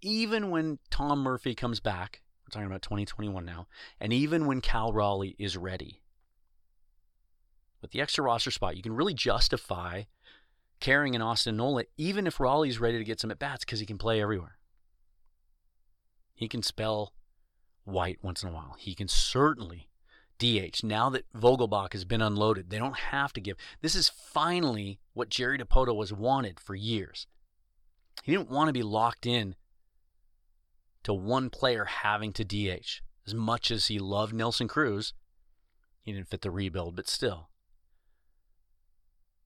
[0.00, 2.20] Even when Tom Murphy comes back,
[2.54, 3.66] talking about 2021 now,
[4.00, 6.00] and even when Cal Raleigh is ready,
[7.82, 10.04] with the extra roster spot, you can really justify
[10.80, 13.86] carrying an Austin Nola, even if Raleigh's ready to get some at bats because he
[13.86, 14.56] can play everywhere.
[16.34, 17.12] He can spell
[17.84, 18.76] White once in a while.
[18.78, 19.88] He can certainly
[20.38, 20.82] DH.
[20.82, 23.56] Now that Vogelbach has been unloaded, they don't have to give.
[23.82, 27.26] This is finally what Jerry Dipoto was wanted for years.
[28.22, 29.54] He didn't want to be locked in
[31.04, 33.00] to one player having to DH.
[33.26, 35.14] As much as he loved Nelson Cruz,
[36.02, 37.48] he didn't fit the rebuild, but still.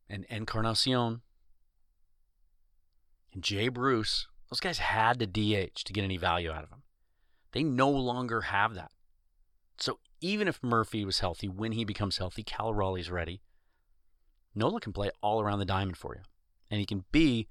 [0.09, 1.21] And Encarnacion
[3.33, 6.83] and Jay Bruce, those guys had to DH to get any value out of him.
[7.53, 8.91] They no longer have that.
[9.79, 13.43] So even if Murphy was healthy, when he becomes healthy, Cal Raleigh's ready.
[14.55, 16.23] Nola can play all around the diamond for you,
[16.71, 17.49] and he can be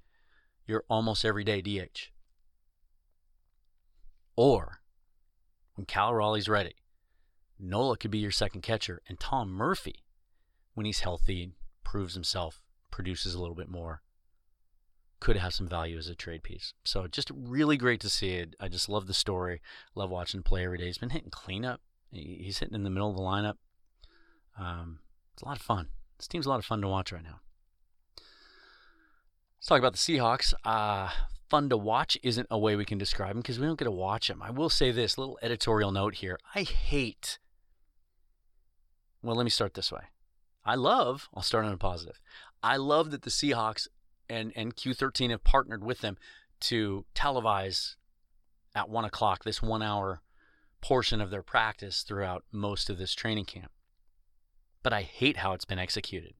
[0.66, 2.10] your almost everyday DH.
[4.38, 4.82] Or
[5.74, 6.76] when Cal Raleigh's ready,
[7.58, 10.04] Nola could be your second catcher, and Tom Murphy,
[10.74, 12.60] when he's healthy, proves himself,
[12.92, 14.00] produces a little bit more,
[15.18, 16.72] could have some value as a trade piece.
[16.84, 18.54] So just really great to see it.
[18.60, 19.60] I just love the story.
[19.96, 20.86] Love watching play every day.
[20.86, 21.80] He's been hitting cleanup.
[22.12, 23.56] He's hitting in the middle of the lineup.
[24.56, 25.00] Um,
[25.34, 25.88] it's a lot of fun.
[26.16, 27.40] This team's a lot of fun to watch right now.
[29.58, 30.54] Let's talk about the Seahawks.
[30.64, 31.10] Uh,
[31.48, 33.90] fun to watch isn't a way we can describe them because we don't get to
[33.90, 34.42] watch them.
[34.42, 36.38] I will say this little editorial note here.
[36.54, 37.38] I hate.
[39.22, 40.02] Well, let me start this way.
[40.64, 42.20] I love, I'll start on a positive.
[42.62, 43.88] I love that the Seahawks
[44.28, 46.18] and, and Q13 have partnered with them
[46.60, 47.96] to televise
[48.74, 50.22] at one o'clock this one hour
[50.80, 53.72] portion of their practice throughout most of this training camp.
[54.82, 56.34] But I hate how it's been executed.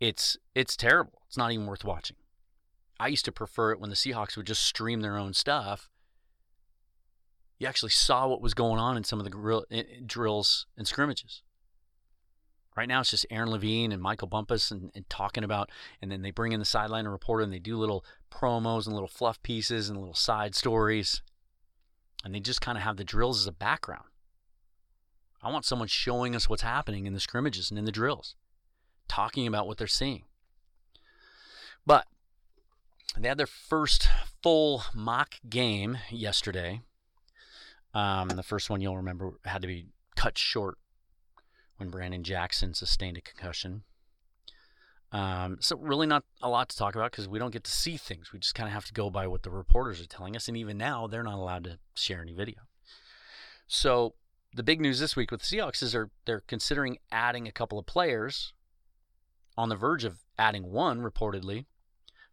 [0.00, 1.22] It's it's terrible.
[1.26, 2.16] It's not even worth watching.
[3.00, 5.88] I used to prefer it when the Seahawks would just stream their own stuff.
[7.58, 9.64] You actually saw what was going on in some of the
[10.04, 11.42] drills and scrimmages.
[12.76, 15.68] Right now, it's just Aaron Levine and Michael Bumpus and, and, talking about,
[16.00, 19.08] and then they bring in the sideline reporter and they do little promos and little
[19.08, 21.20] fluff pieces and little side stories.
[22.24, 24.04] And they just kind of have the drills as a background.
[25.42, 28.36] I want someone showing us what's happening in the scrimmages and in the drills,
[29.08, 30.22] talking about what they're seeing.
[31.84, 32.06] But
[33.16, 34.08] they had their first
[34.42, 36.82] full mock game yesterday.
[37.94, 40.78] Um, the first one you'll remember had to be cut short
[41.78, 43.82] when Branden Jackson sustained a concussion.
[45.10, 47.96] Um, so really not a lot to talk about because we don't get to see
[47.96, 48.32] things.
[48.32, 50.56] We just kind of have to go by what the reporters are telling us, and
[50.56, 52.60] even now they're not allowed to share any video.
[53.66, 54.14] So
[54.52, 57.78] the big news this week with the Seahawks is they're they're considering adding a couple
[57.78, 58.52] of players,
[59.56, 61.64] on the verge of adding one reportedly,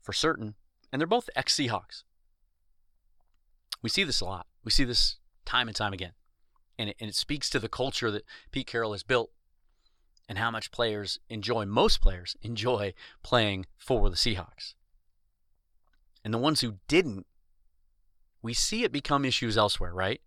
[0.02, 0.56] for certain,
[0.96, 2.04] and they're both ex Seahawks.
[3.82, 4.48] We see this a lot.
[4.64, 6.14] We see this time and time again,
[6.80, 9.32] and it, and it speaks to the culture that Pete Carroll has built
[10.30, 14.76] and how much players enjoy, most players enjoy playing for the Seahawks.
[16.24, 17.26] And the ones who didn't,
[18.42, 20.22] we see it become issues elsewhere, right?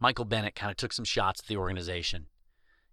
[0.00, 2.28] Michael Bennett kind of took some shots at the organization.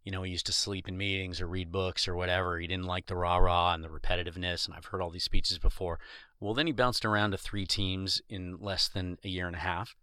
[0.09, 2.57] You know, he used to sleep in meetings or read books or whatever.
[2.57, 4.65] He didn't like the rah rah and the repetitiveness.
[4.65, 5.99] And I've heard all these speeches before.
[6.39, 9.59] Well, then he bounced around to three teams in less than a year and a
[9.59, 9.95] half.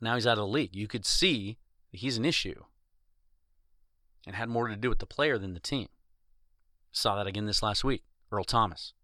[0.00, 0.74] Now he's out of the league.
[0.74, 1.58] You could see
[1.92, 2.64] that he's an issue
[4.26, 5.88] and had more to do with the player than the team.
[6.90, 8.04] Saw that again this last week.
[8.32, 8.94] Earl Thomas.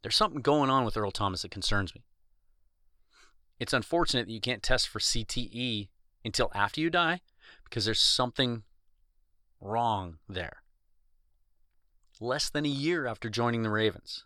[0.00, 2.04] There's something going on with Earl Thomas that concerns me.
[3.60, 5.90] It's unfortunate that you can't test for CTE
[6.24, 7.20] until after you die
[7.68, 8.62] because there's something
[9.60, 10.62] wrong there.
[12.20, 14.24] Less than a year after joining the Ravens,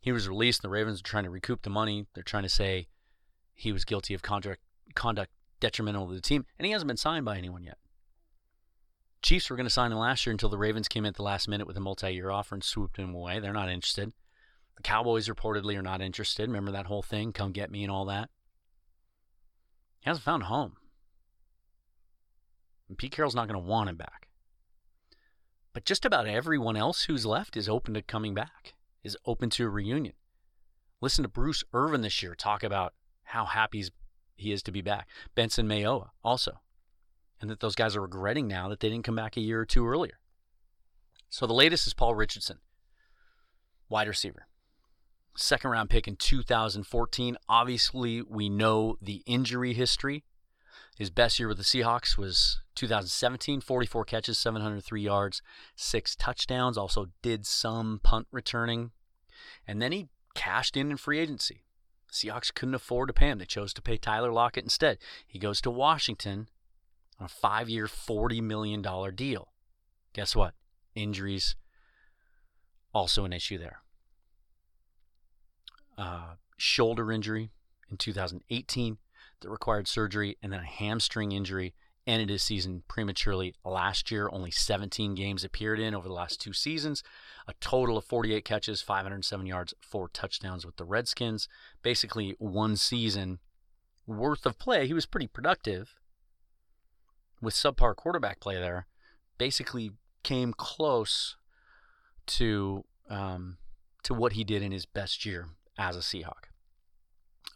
[0.00, 0.62] he was released.
[0.62, 2.06] The Ravens are trying to recoup the money.
[2.14, 2.88] They're trying to say
[3.54, 4.60] he was guilty of conduct,
[4.94, 7.78] conduct detrimental to the team, and he hasn't been signed by anyone yet.
[9.22, 11.22] Chiefs were going to sign him last year until the Ravens came in at the
[11.22, 13.40] last minute with a multi-year offer and swooped him away.
[13.40, 14.12] They're not interested.
[14.76, 16.48] The Cowboys reportedly are not interested.
[16.48, 18.28] Remember that whole thing, come get me and all that.
[20.00, 20.76] He hasn't found a home.
[22.88, 24.28] And Pete Carroll's not going to want him back.
[25.72, 29.64] But just about everyone else who's left is open to coming back, is open to
[29.64, 30.14] a reunion.
[31.00, 32.94] Listen to Bruce Irvin this year talk about
[33.24, 33.84] how happy
[34.36, 35.08] he is to be back.
[35.34, 36.60] Benson Mayowa also.
[37.40, 39.66] And that those guys are regretting now that they didn't come back a year or
[39.66, 40.18] two earlier.
[41.28, 42.58] So the latest is Paul Richardson,
[43.88, 44.46] wide receiver.
[45.36, 47.36] Second round pick in 2014.
[47.48, 50.24] Obviously, we know the injury history.
[50.96, 55.42] His best year with the Seahawks was 2017, 44 catches, 703 yards,
[55.74, 56.78] six touchdowns.
[56.78, 58.92] Also did some punt returning.
[59.66, 61.64] And then he cashed in in free agency.
[62.10, 63.38] Seahawks couldn't afford to pay him.
[63.38, 64.96] They chose to pay Tyler Lockett instead.
[65.26, 66.48] He goes to Washington
[67.20, 68.82] on a five year, $40 million
[69.14, 69.52] deal.
[70.14, 70.54] Guess what?
[70.94, 71.56] Injuries,
[72.94, 73.80] also an issue there.
[75.98, 77.50] Uh, shoulder injury
[77.90, 78.96] in 2018
[79.40, 81.74] that required surgery, and then a hamstring injury
[82.06, 84.28] ended his season prematurely last year.
[84.30, 87.02] Only 17 games appeared in over the last two seasons.
[87.48, 91.48] A total of 48 catches, 507 yards, four touchdowns with the Redskins.
[91.82, 93.40] Basically, one season
[94.06, 94.86] worth of play.
[94.86, 95.96] He was pretty productive
[97.40, 98.86] with subpar quarterback play there.
[99.38, 99.90] Basically,
[100.22, 101.36] came close
[102.26, 103.58] to um,
[104.02, 106.50] to what he did in his best year as a Seahawk.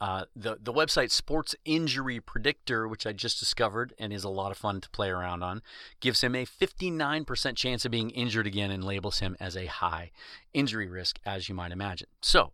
[0.00, 4.50] Uh, the the website Sports Injury Predictor, which I just discovered and is a lot
[4.50, 5.60] of fun to play around on,
[6.00, 10.10] gives him a 59% chance of being injured again and labels him as a high
[10.54, 12.08] injury risk, as you might imagine.
[12.22, 12.52] So,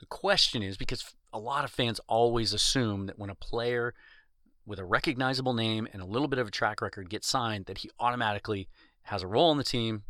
[0.00, 3.94] the question is because a lot of fans always assume that when a player
[4.66, 7.78] with a recognizable name and a little bit of a track record gets signed, that
[7.78, 8.68] he automatically
[9.04, 10.02] has a role on the team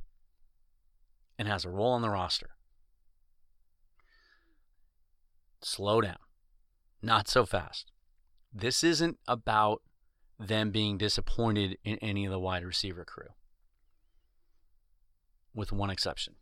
[1.38, 2.50] and has a role on the roster
[5.62, 6.18] slow down.
[7.02, 7.92] Not so fast.
[8.52, 9.82] This isn't about
[10.38, 13.28] them being disappointed in any of the wide receiver crew,
[15.54, 16.34] with one exception.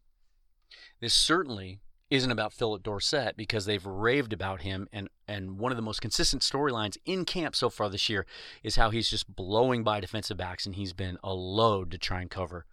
[1.01, 5.77] This certainly isn't about Phillip Dorsett because they've raved about him and and one of
[5.77, 8.25] the most consistent storylines in camp so far this year
[8.63, 12.23] is how he's just blowing by defensive backs and he's been a load to try
[12.23, 12.65] and cover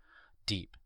[0.46, 0.78] deep.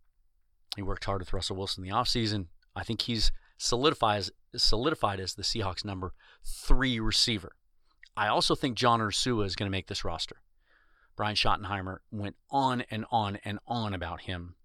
[0.75, 2.47] He worked hard with Russell Wilson in the offseason.
[2.75, 7.51] I think he's solidifies solidified as the Seahawks number three receiver.
[8.17, 10.37] I also think John Ursua is going to make this roster.
[11.15, 14.55] Brian Schottenheimer went on and on and on about him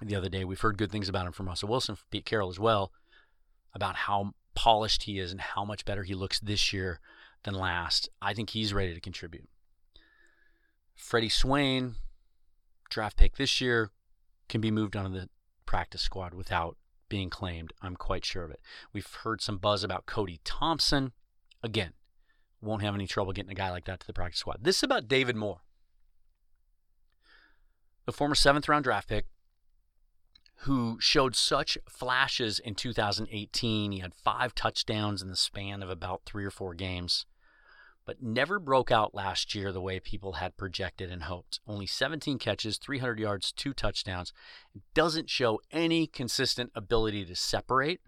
[0.00, 0.44] the other day.
[0.44, 2.92] We've heard good things about him from Russell Wilson, from Pete Carroll as well,
[3.74, 7.00] about how polished he is and how much better he looks this year
[7.44, 8.08] than last.
[8.22, 9.48] I think he's ready to contribute.
[10.94, 11.96] Freddie Swain,
[12.88, 13.90] draft pick this year,
[14.48, 15.28] can be moved onto the
[15.66, 16.76] practice squad without
[17.08, 17.72] being claimed.
[17.82, 18.60] I'm quite sure of it.
[18.92, 21.12] We've heard some buzz about Cody Thompson.
[21.62, 21.92] Again,
[22.60, 24.58] won't have any trouble getting a guy like that to the practice squad.
[24.62, 25.60] This is about David Moore,
[28.04, 29.26] the former seventh round draft pick
[30.60, 33.92] who showed such flashes in 2018.
[33.92, 37.26] He had five touchdowns in the span of about three or four games
[38.06, 41.58] but never broke out last year the way people had projected and hoped.
[41.66, 44.32] Only 17 catches, 300 yards, two touchdowns.
[44.94, 48.00] Doesn't show any consistent ability to separate.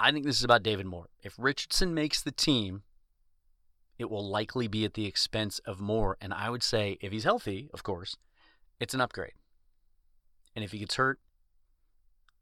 [0.00, 1.10] I think this is about David Moore.
[1.22, 2.84] If Richardson makes the team,
[3.98, 6.16] it will likely be at the expense of Moore.
[6.20, 8.16] And I would say, if he's healthy, of course,
[8.80, 9.32] it's an upgrade.
[10.56, 11.18] And if he gets hurt,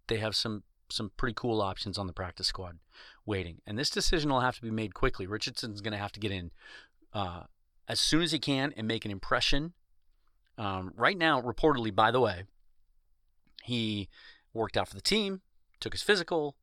[0.07, 2.79] they have some some pretty cool options on the practice squad
[3.25, 3.61] waiting.
[3.67, 5.27] And this decision will have to be made quickly.
[5.27, 6.51] Richardson's going to have to get in
[7.13, 7.43] uh,
[7.89, 9.73] as soon as he can and make an impression.
[10.59, 12.45] Um, right now, reportedly, by the way,
[13.63, 14.09] he
[14.55, 15.43] worked out for the team,
[15.81, 16.57] took his physical,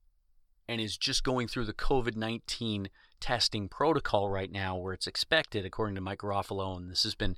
[0.68, 5.66] and is just going through the COVID 19 testing protocol right now, where it's expected,
[5.66, 7.38] according to Mike Garafolo, and this has been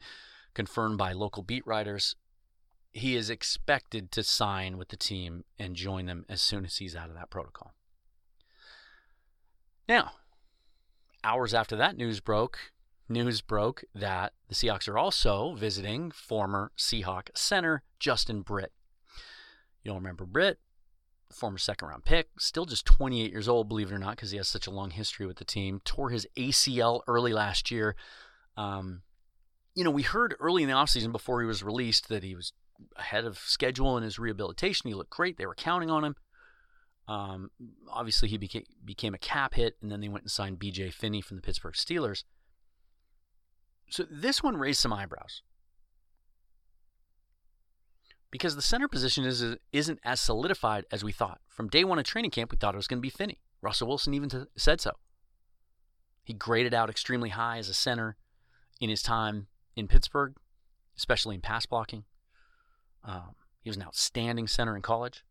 [0.53, 2.15] confirmed by local beat writers,
[2.95, 6.95] he is expected to sign with the team and join them as soon as he's
[6.95, 7.73] out of that protocol.
[9.87, 10.13] Now,
[11.21, 12.71] hours after that news broke,
[13.09, 18.71] news broke that the Seahawks are also visiting former Seahawk center Justin Britt.
[19.83, 20.59] You'll remember Britt,
[21.29, 24.37] former second round pick, still just 28 years old, believe it or not, because he
[24.37, 25.81] has such a long history with the team.
[25.83, 27.97] Tore his ACL early last year.
[28.55, 29.01] Um,
[29.75, 32.53] you know, we heard early in the offseason before he was released that he was
[32.95, 34.87] ahead of schedule in his rehabilitation.
[34.87, 35.37] He looked great.
[35.37, 36.15] They were counting on him.
[37.07, 37.51] Um,
[37.91, 40.91] obviously, he became became a cap hit, and then they went and signed B.J.
[40.91, 42.23] Finney from the Pittsburgh Steelers.
[43.89, 45.43] So this one raised some eyebrows
[48.31, 51.39] because the center position is isn't as solidified as we thought.
[51.47, 53.39] From day one of training camp, we thought it was going to be Finney.
[53.61, 54.91] Russell Wilson even t- said so.
[56.23, 58.17] He graded out extremely high as a center
[58.81, 60.33] in his time in Pittsburgh,
[60.97, 62.03] especially in pass blocking.
[63.05, 65.23] Um, he was an outstanding center in college.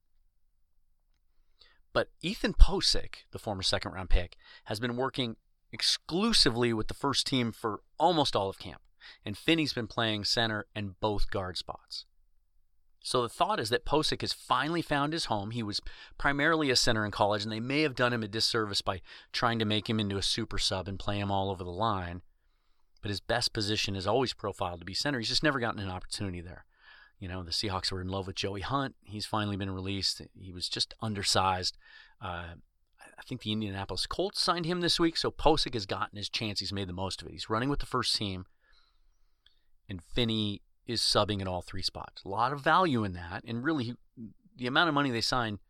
[1.92, 5.36] But Ethan Pocic, the former second round pick, has been working
[5.72, 8.80] exclusively with the first team for almost all of camp.
[9.24, 12.06] And Finney's been playing center and both guard spots.
[13.00, 15.50] So the thought is that Pocic has finally found his home.
[15.50, 15.82] He was
[16.16, 19.58] primarily a center in college, and they may have done him a disservice by trying
[19.58, 22.22] to make him into a super sub and play him all over the line.
[23.02, 25.18] But his best position is always profiled to be center.
[25.18, 26.64] He's just never gotten an opportunity there.
[27.18, 28.96] You know, the Seahawks were in love with Joey Hunt.
[29.02, 30.20] He's finally been released.
[30.38, 31.78] He was just undersized.
[32.20, 32.54] Uh,
[33.18, 36.60] I think the Indianapolis Colts signed him this week, so Pocic has gotten his chance.
[36.60, 37.32] He's made the most of it.
[37.32, 38.46] He's running with the first team,
[39.88, 42.22] and Finney is subbing at all three spots.
[42.24, 43.94] A lot of value in that, and really,
[44.56, 45.60] the amount of money they signed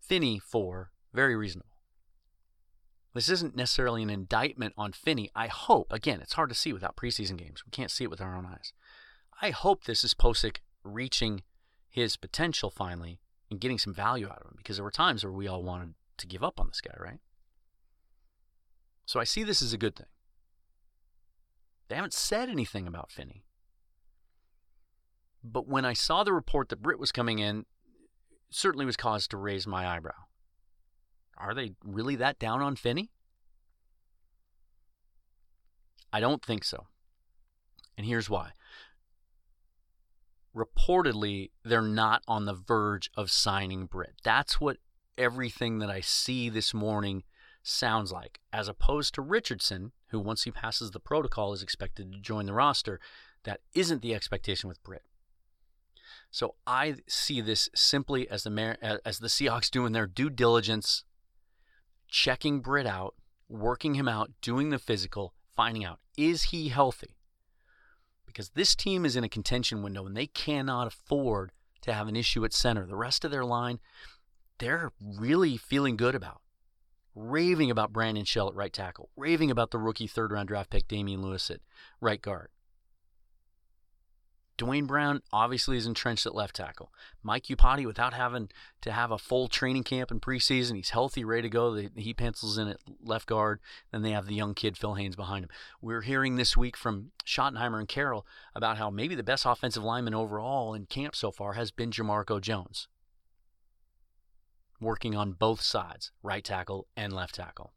[0.00, 1.68] Finney for, very reasonable.
[3.14, 5.30] This isn't necessarily an indictment on Finney.
[5.36, 7.62] I hope, again, it's hard to see without preseason games.
[7.64, 8.72] We can't see it with our own eyes.
[9.44, 11.42] I hope this is Pocic reaching
[11.90, 13.20] his potential finally
[13.50, 15.92] and getting some value out of him because there were times where we all wanted
[16.16, 17.18] to give up on this guy, right?
[19.04, 20.06] So I see this as a good thing.
[21.88, 23.44] They haven't said anything about Finney.
[25.44, 27.66] But when I saw the report that Britt was coming in,
[28.48, 30.24] certainly was cause to raise my eyebrow.
[31.36, 33.10] Are they really that down on Finney?
[36.14, 36.86] I don't think so.
[37.98, 38.52] And here's why.
[40.54, 44.14] Reportedly, they're not on the verge of signing Britt.
[44.22, 44.78] That's what
[45.18, 47.24] everything that I see this morning
[47.62, 52.20] sounds like, as opposed to Richardson, who once he passes the protocol is expected to
[52.20, 53.00] join the roster.
[53.44, 55.02] That isn't the expectation with Britt.
[56.30, 61.04] So I see this simply as the as the Seahawks doing their due diligence,
[62.08, 63.14] checking Britt out,
[63.48, 67.16] working him out, doing the physical, finding out is he healthy.
[68.34, 72.16] Because this team is in a contention window and they cannot afford to have an
[72.16, 72.84] issue at center.
[72.84, 73.78] The rest of their line,
[74.58, 76.40] they're really feeling good about.
[77.14, 80.88] Raving about Brandon Shell at right tackle, raving about the rookie third round draft pick
[80.88, 81.60] Damien Lewis at
[82.00, 82.48] right guard.
[84.56, 86.92] Duane Brown obviously is entrenched at left tackle.
[87.24, 88.50] Mike Iupati, without having
[88.82, 91.74] to have a full training camp in preseason, he's healthy, ready to go.
[91.96, 93.58] He pencils in at left guard.
[93.90, 95.50] Then they have the young kid Phil Haynes behind him.
[95.80, 100.14] We're hearing this week from Schottenheimer and Carroll about how maybe the best offensive lineman
[100.14, 102.86] overall in camp so far has been Jamarco Jones,
[104.80, 107.72] working on both sides, right tackle and left tackle.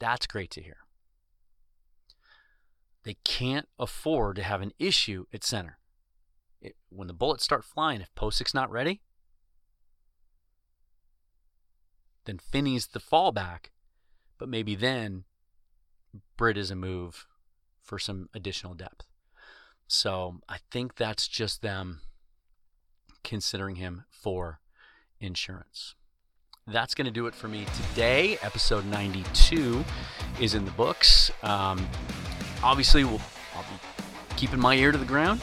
[0.00, 0.83] That's great to hear.
[3.04, 5.78] They can't afford to have an issue at center.
[6.60, 9.02] It, when the bullets start flying, if Pocic's not ready,
[12.24, 13.66] then Finney's the fallback,
[14.38, 15.24] but maybe then
[16.36, 17.26] Britt is a move
[17.82, 19.06] for some additional depth.
[19.86, 22.00] So I think that's just them
[23.22, 24.60] considering him for
[25.20, 25.94] insurance.
[26.66, 28.38] That's going to do it for me today.
[28.40, 29.84] Episode 92
[30.40, 31.30] is in the books.
[31.42, 31.86] Um,
[32.64, 33.20] obviously, we'll,
[33.54, 35.40] I'll be keeping my ear to the ground.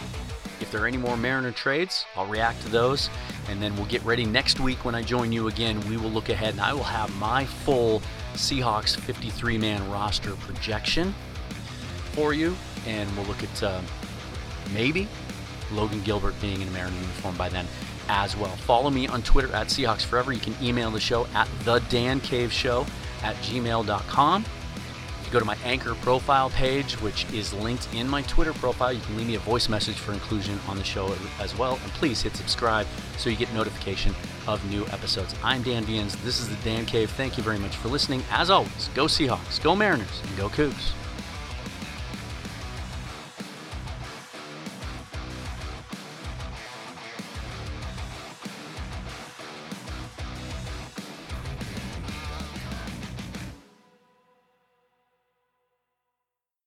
[0.60, 3.10] If there are any more Mariner trades, I'll react to those.
[3.50, 5.80] And then we'll get ready next week when I join you again.
[5.90, 8.02] We will look ahead and I will have my full
[8.34, 11.16] Seahawks 53 man roster projection
[12.12, 12.56] for you.
[12.86, 13.82] And we'll look at uh,
[14.74, 15.08] maybe
[15.72, 17.66] Logan Gilbert being in a Mariner uniform by then
[18.08, 18.56] as well.
[18.56, 20.32] Follow me on Twitter at Seahawks Forever.
[20.32, 22.86] You can email the show at the Dan Cave Show
[23.24, 24.46] at gmail.com
[25.32, 28.92] go to my Anchor profile page, which is linked in my Twitter profile.
[28.92, 31.80] You can leave me a voice message for inclusion on the show as well.
[31.84, 32.86] And please hit subscribe
[33.18, 34.14] so you get notification
[34.48, 35.34] of new episodes.
[35.44, 36.16] I'm Dan Viens.
[36.24, 37.10] This is the Dan Cave.
[37.12, 38.24] Thank you very much for listening.
[38.30, 40.94] As always, go Seahawks, go Mariners, and go Cougs.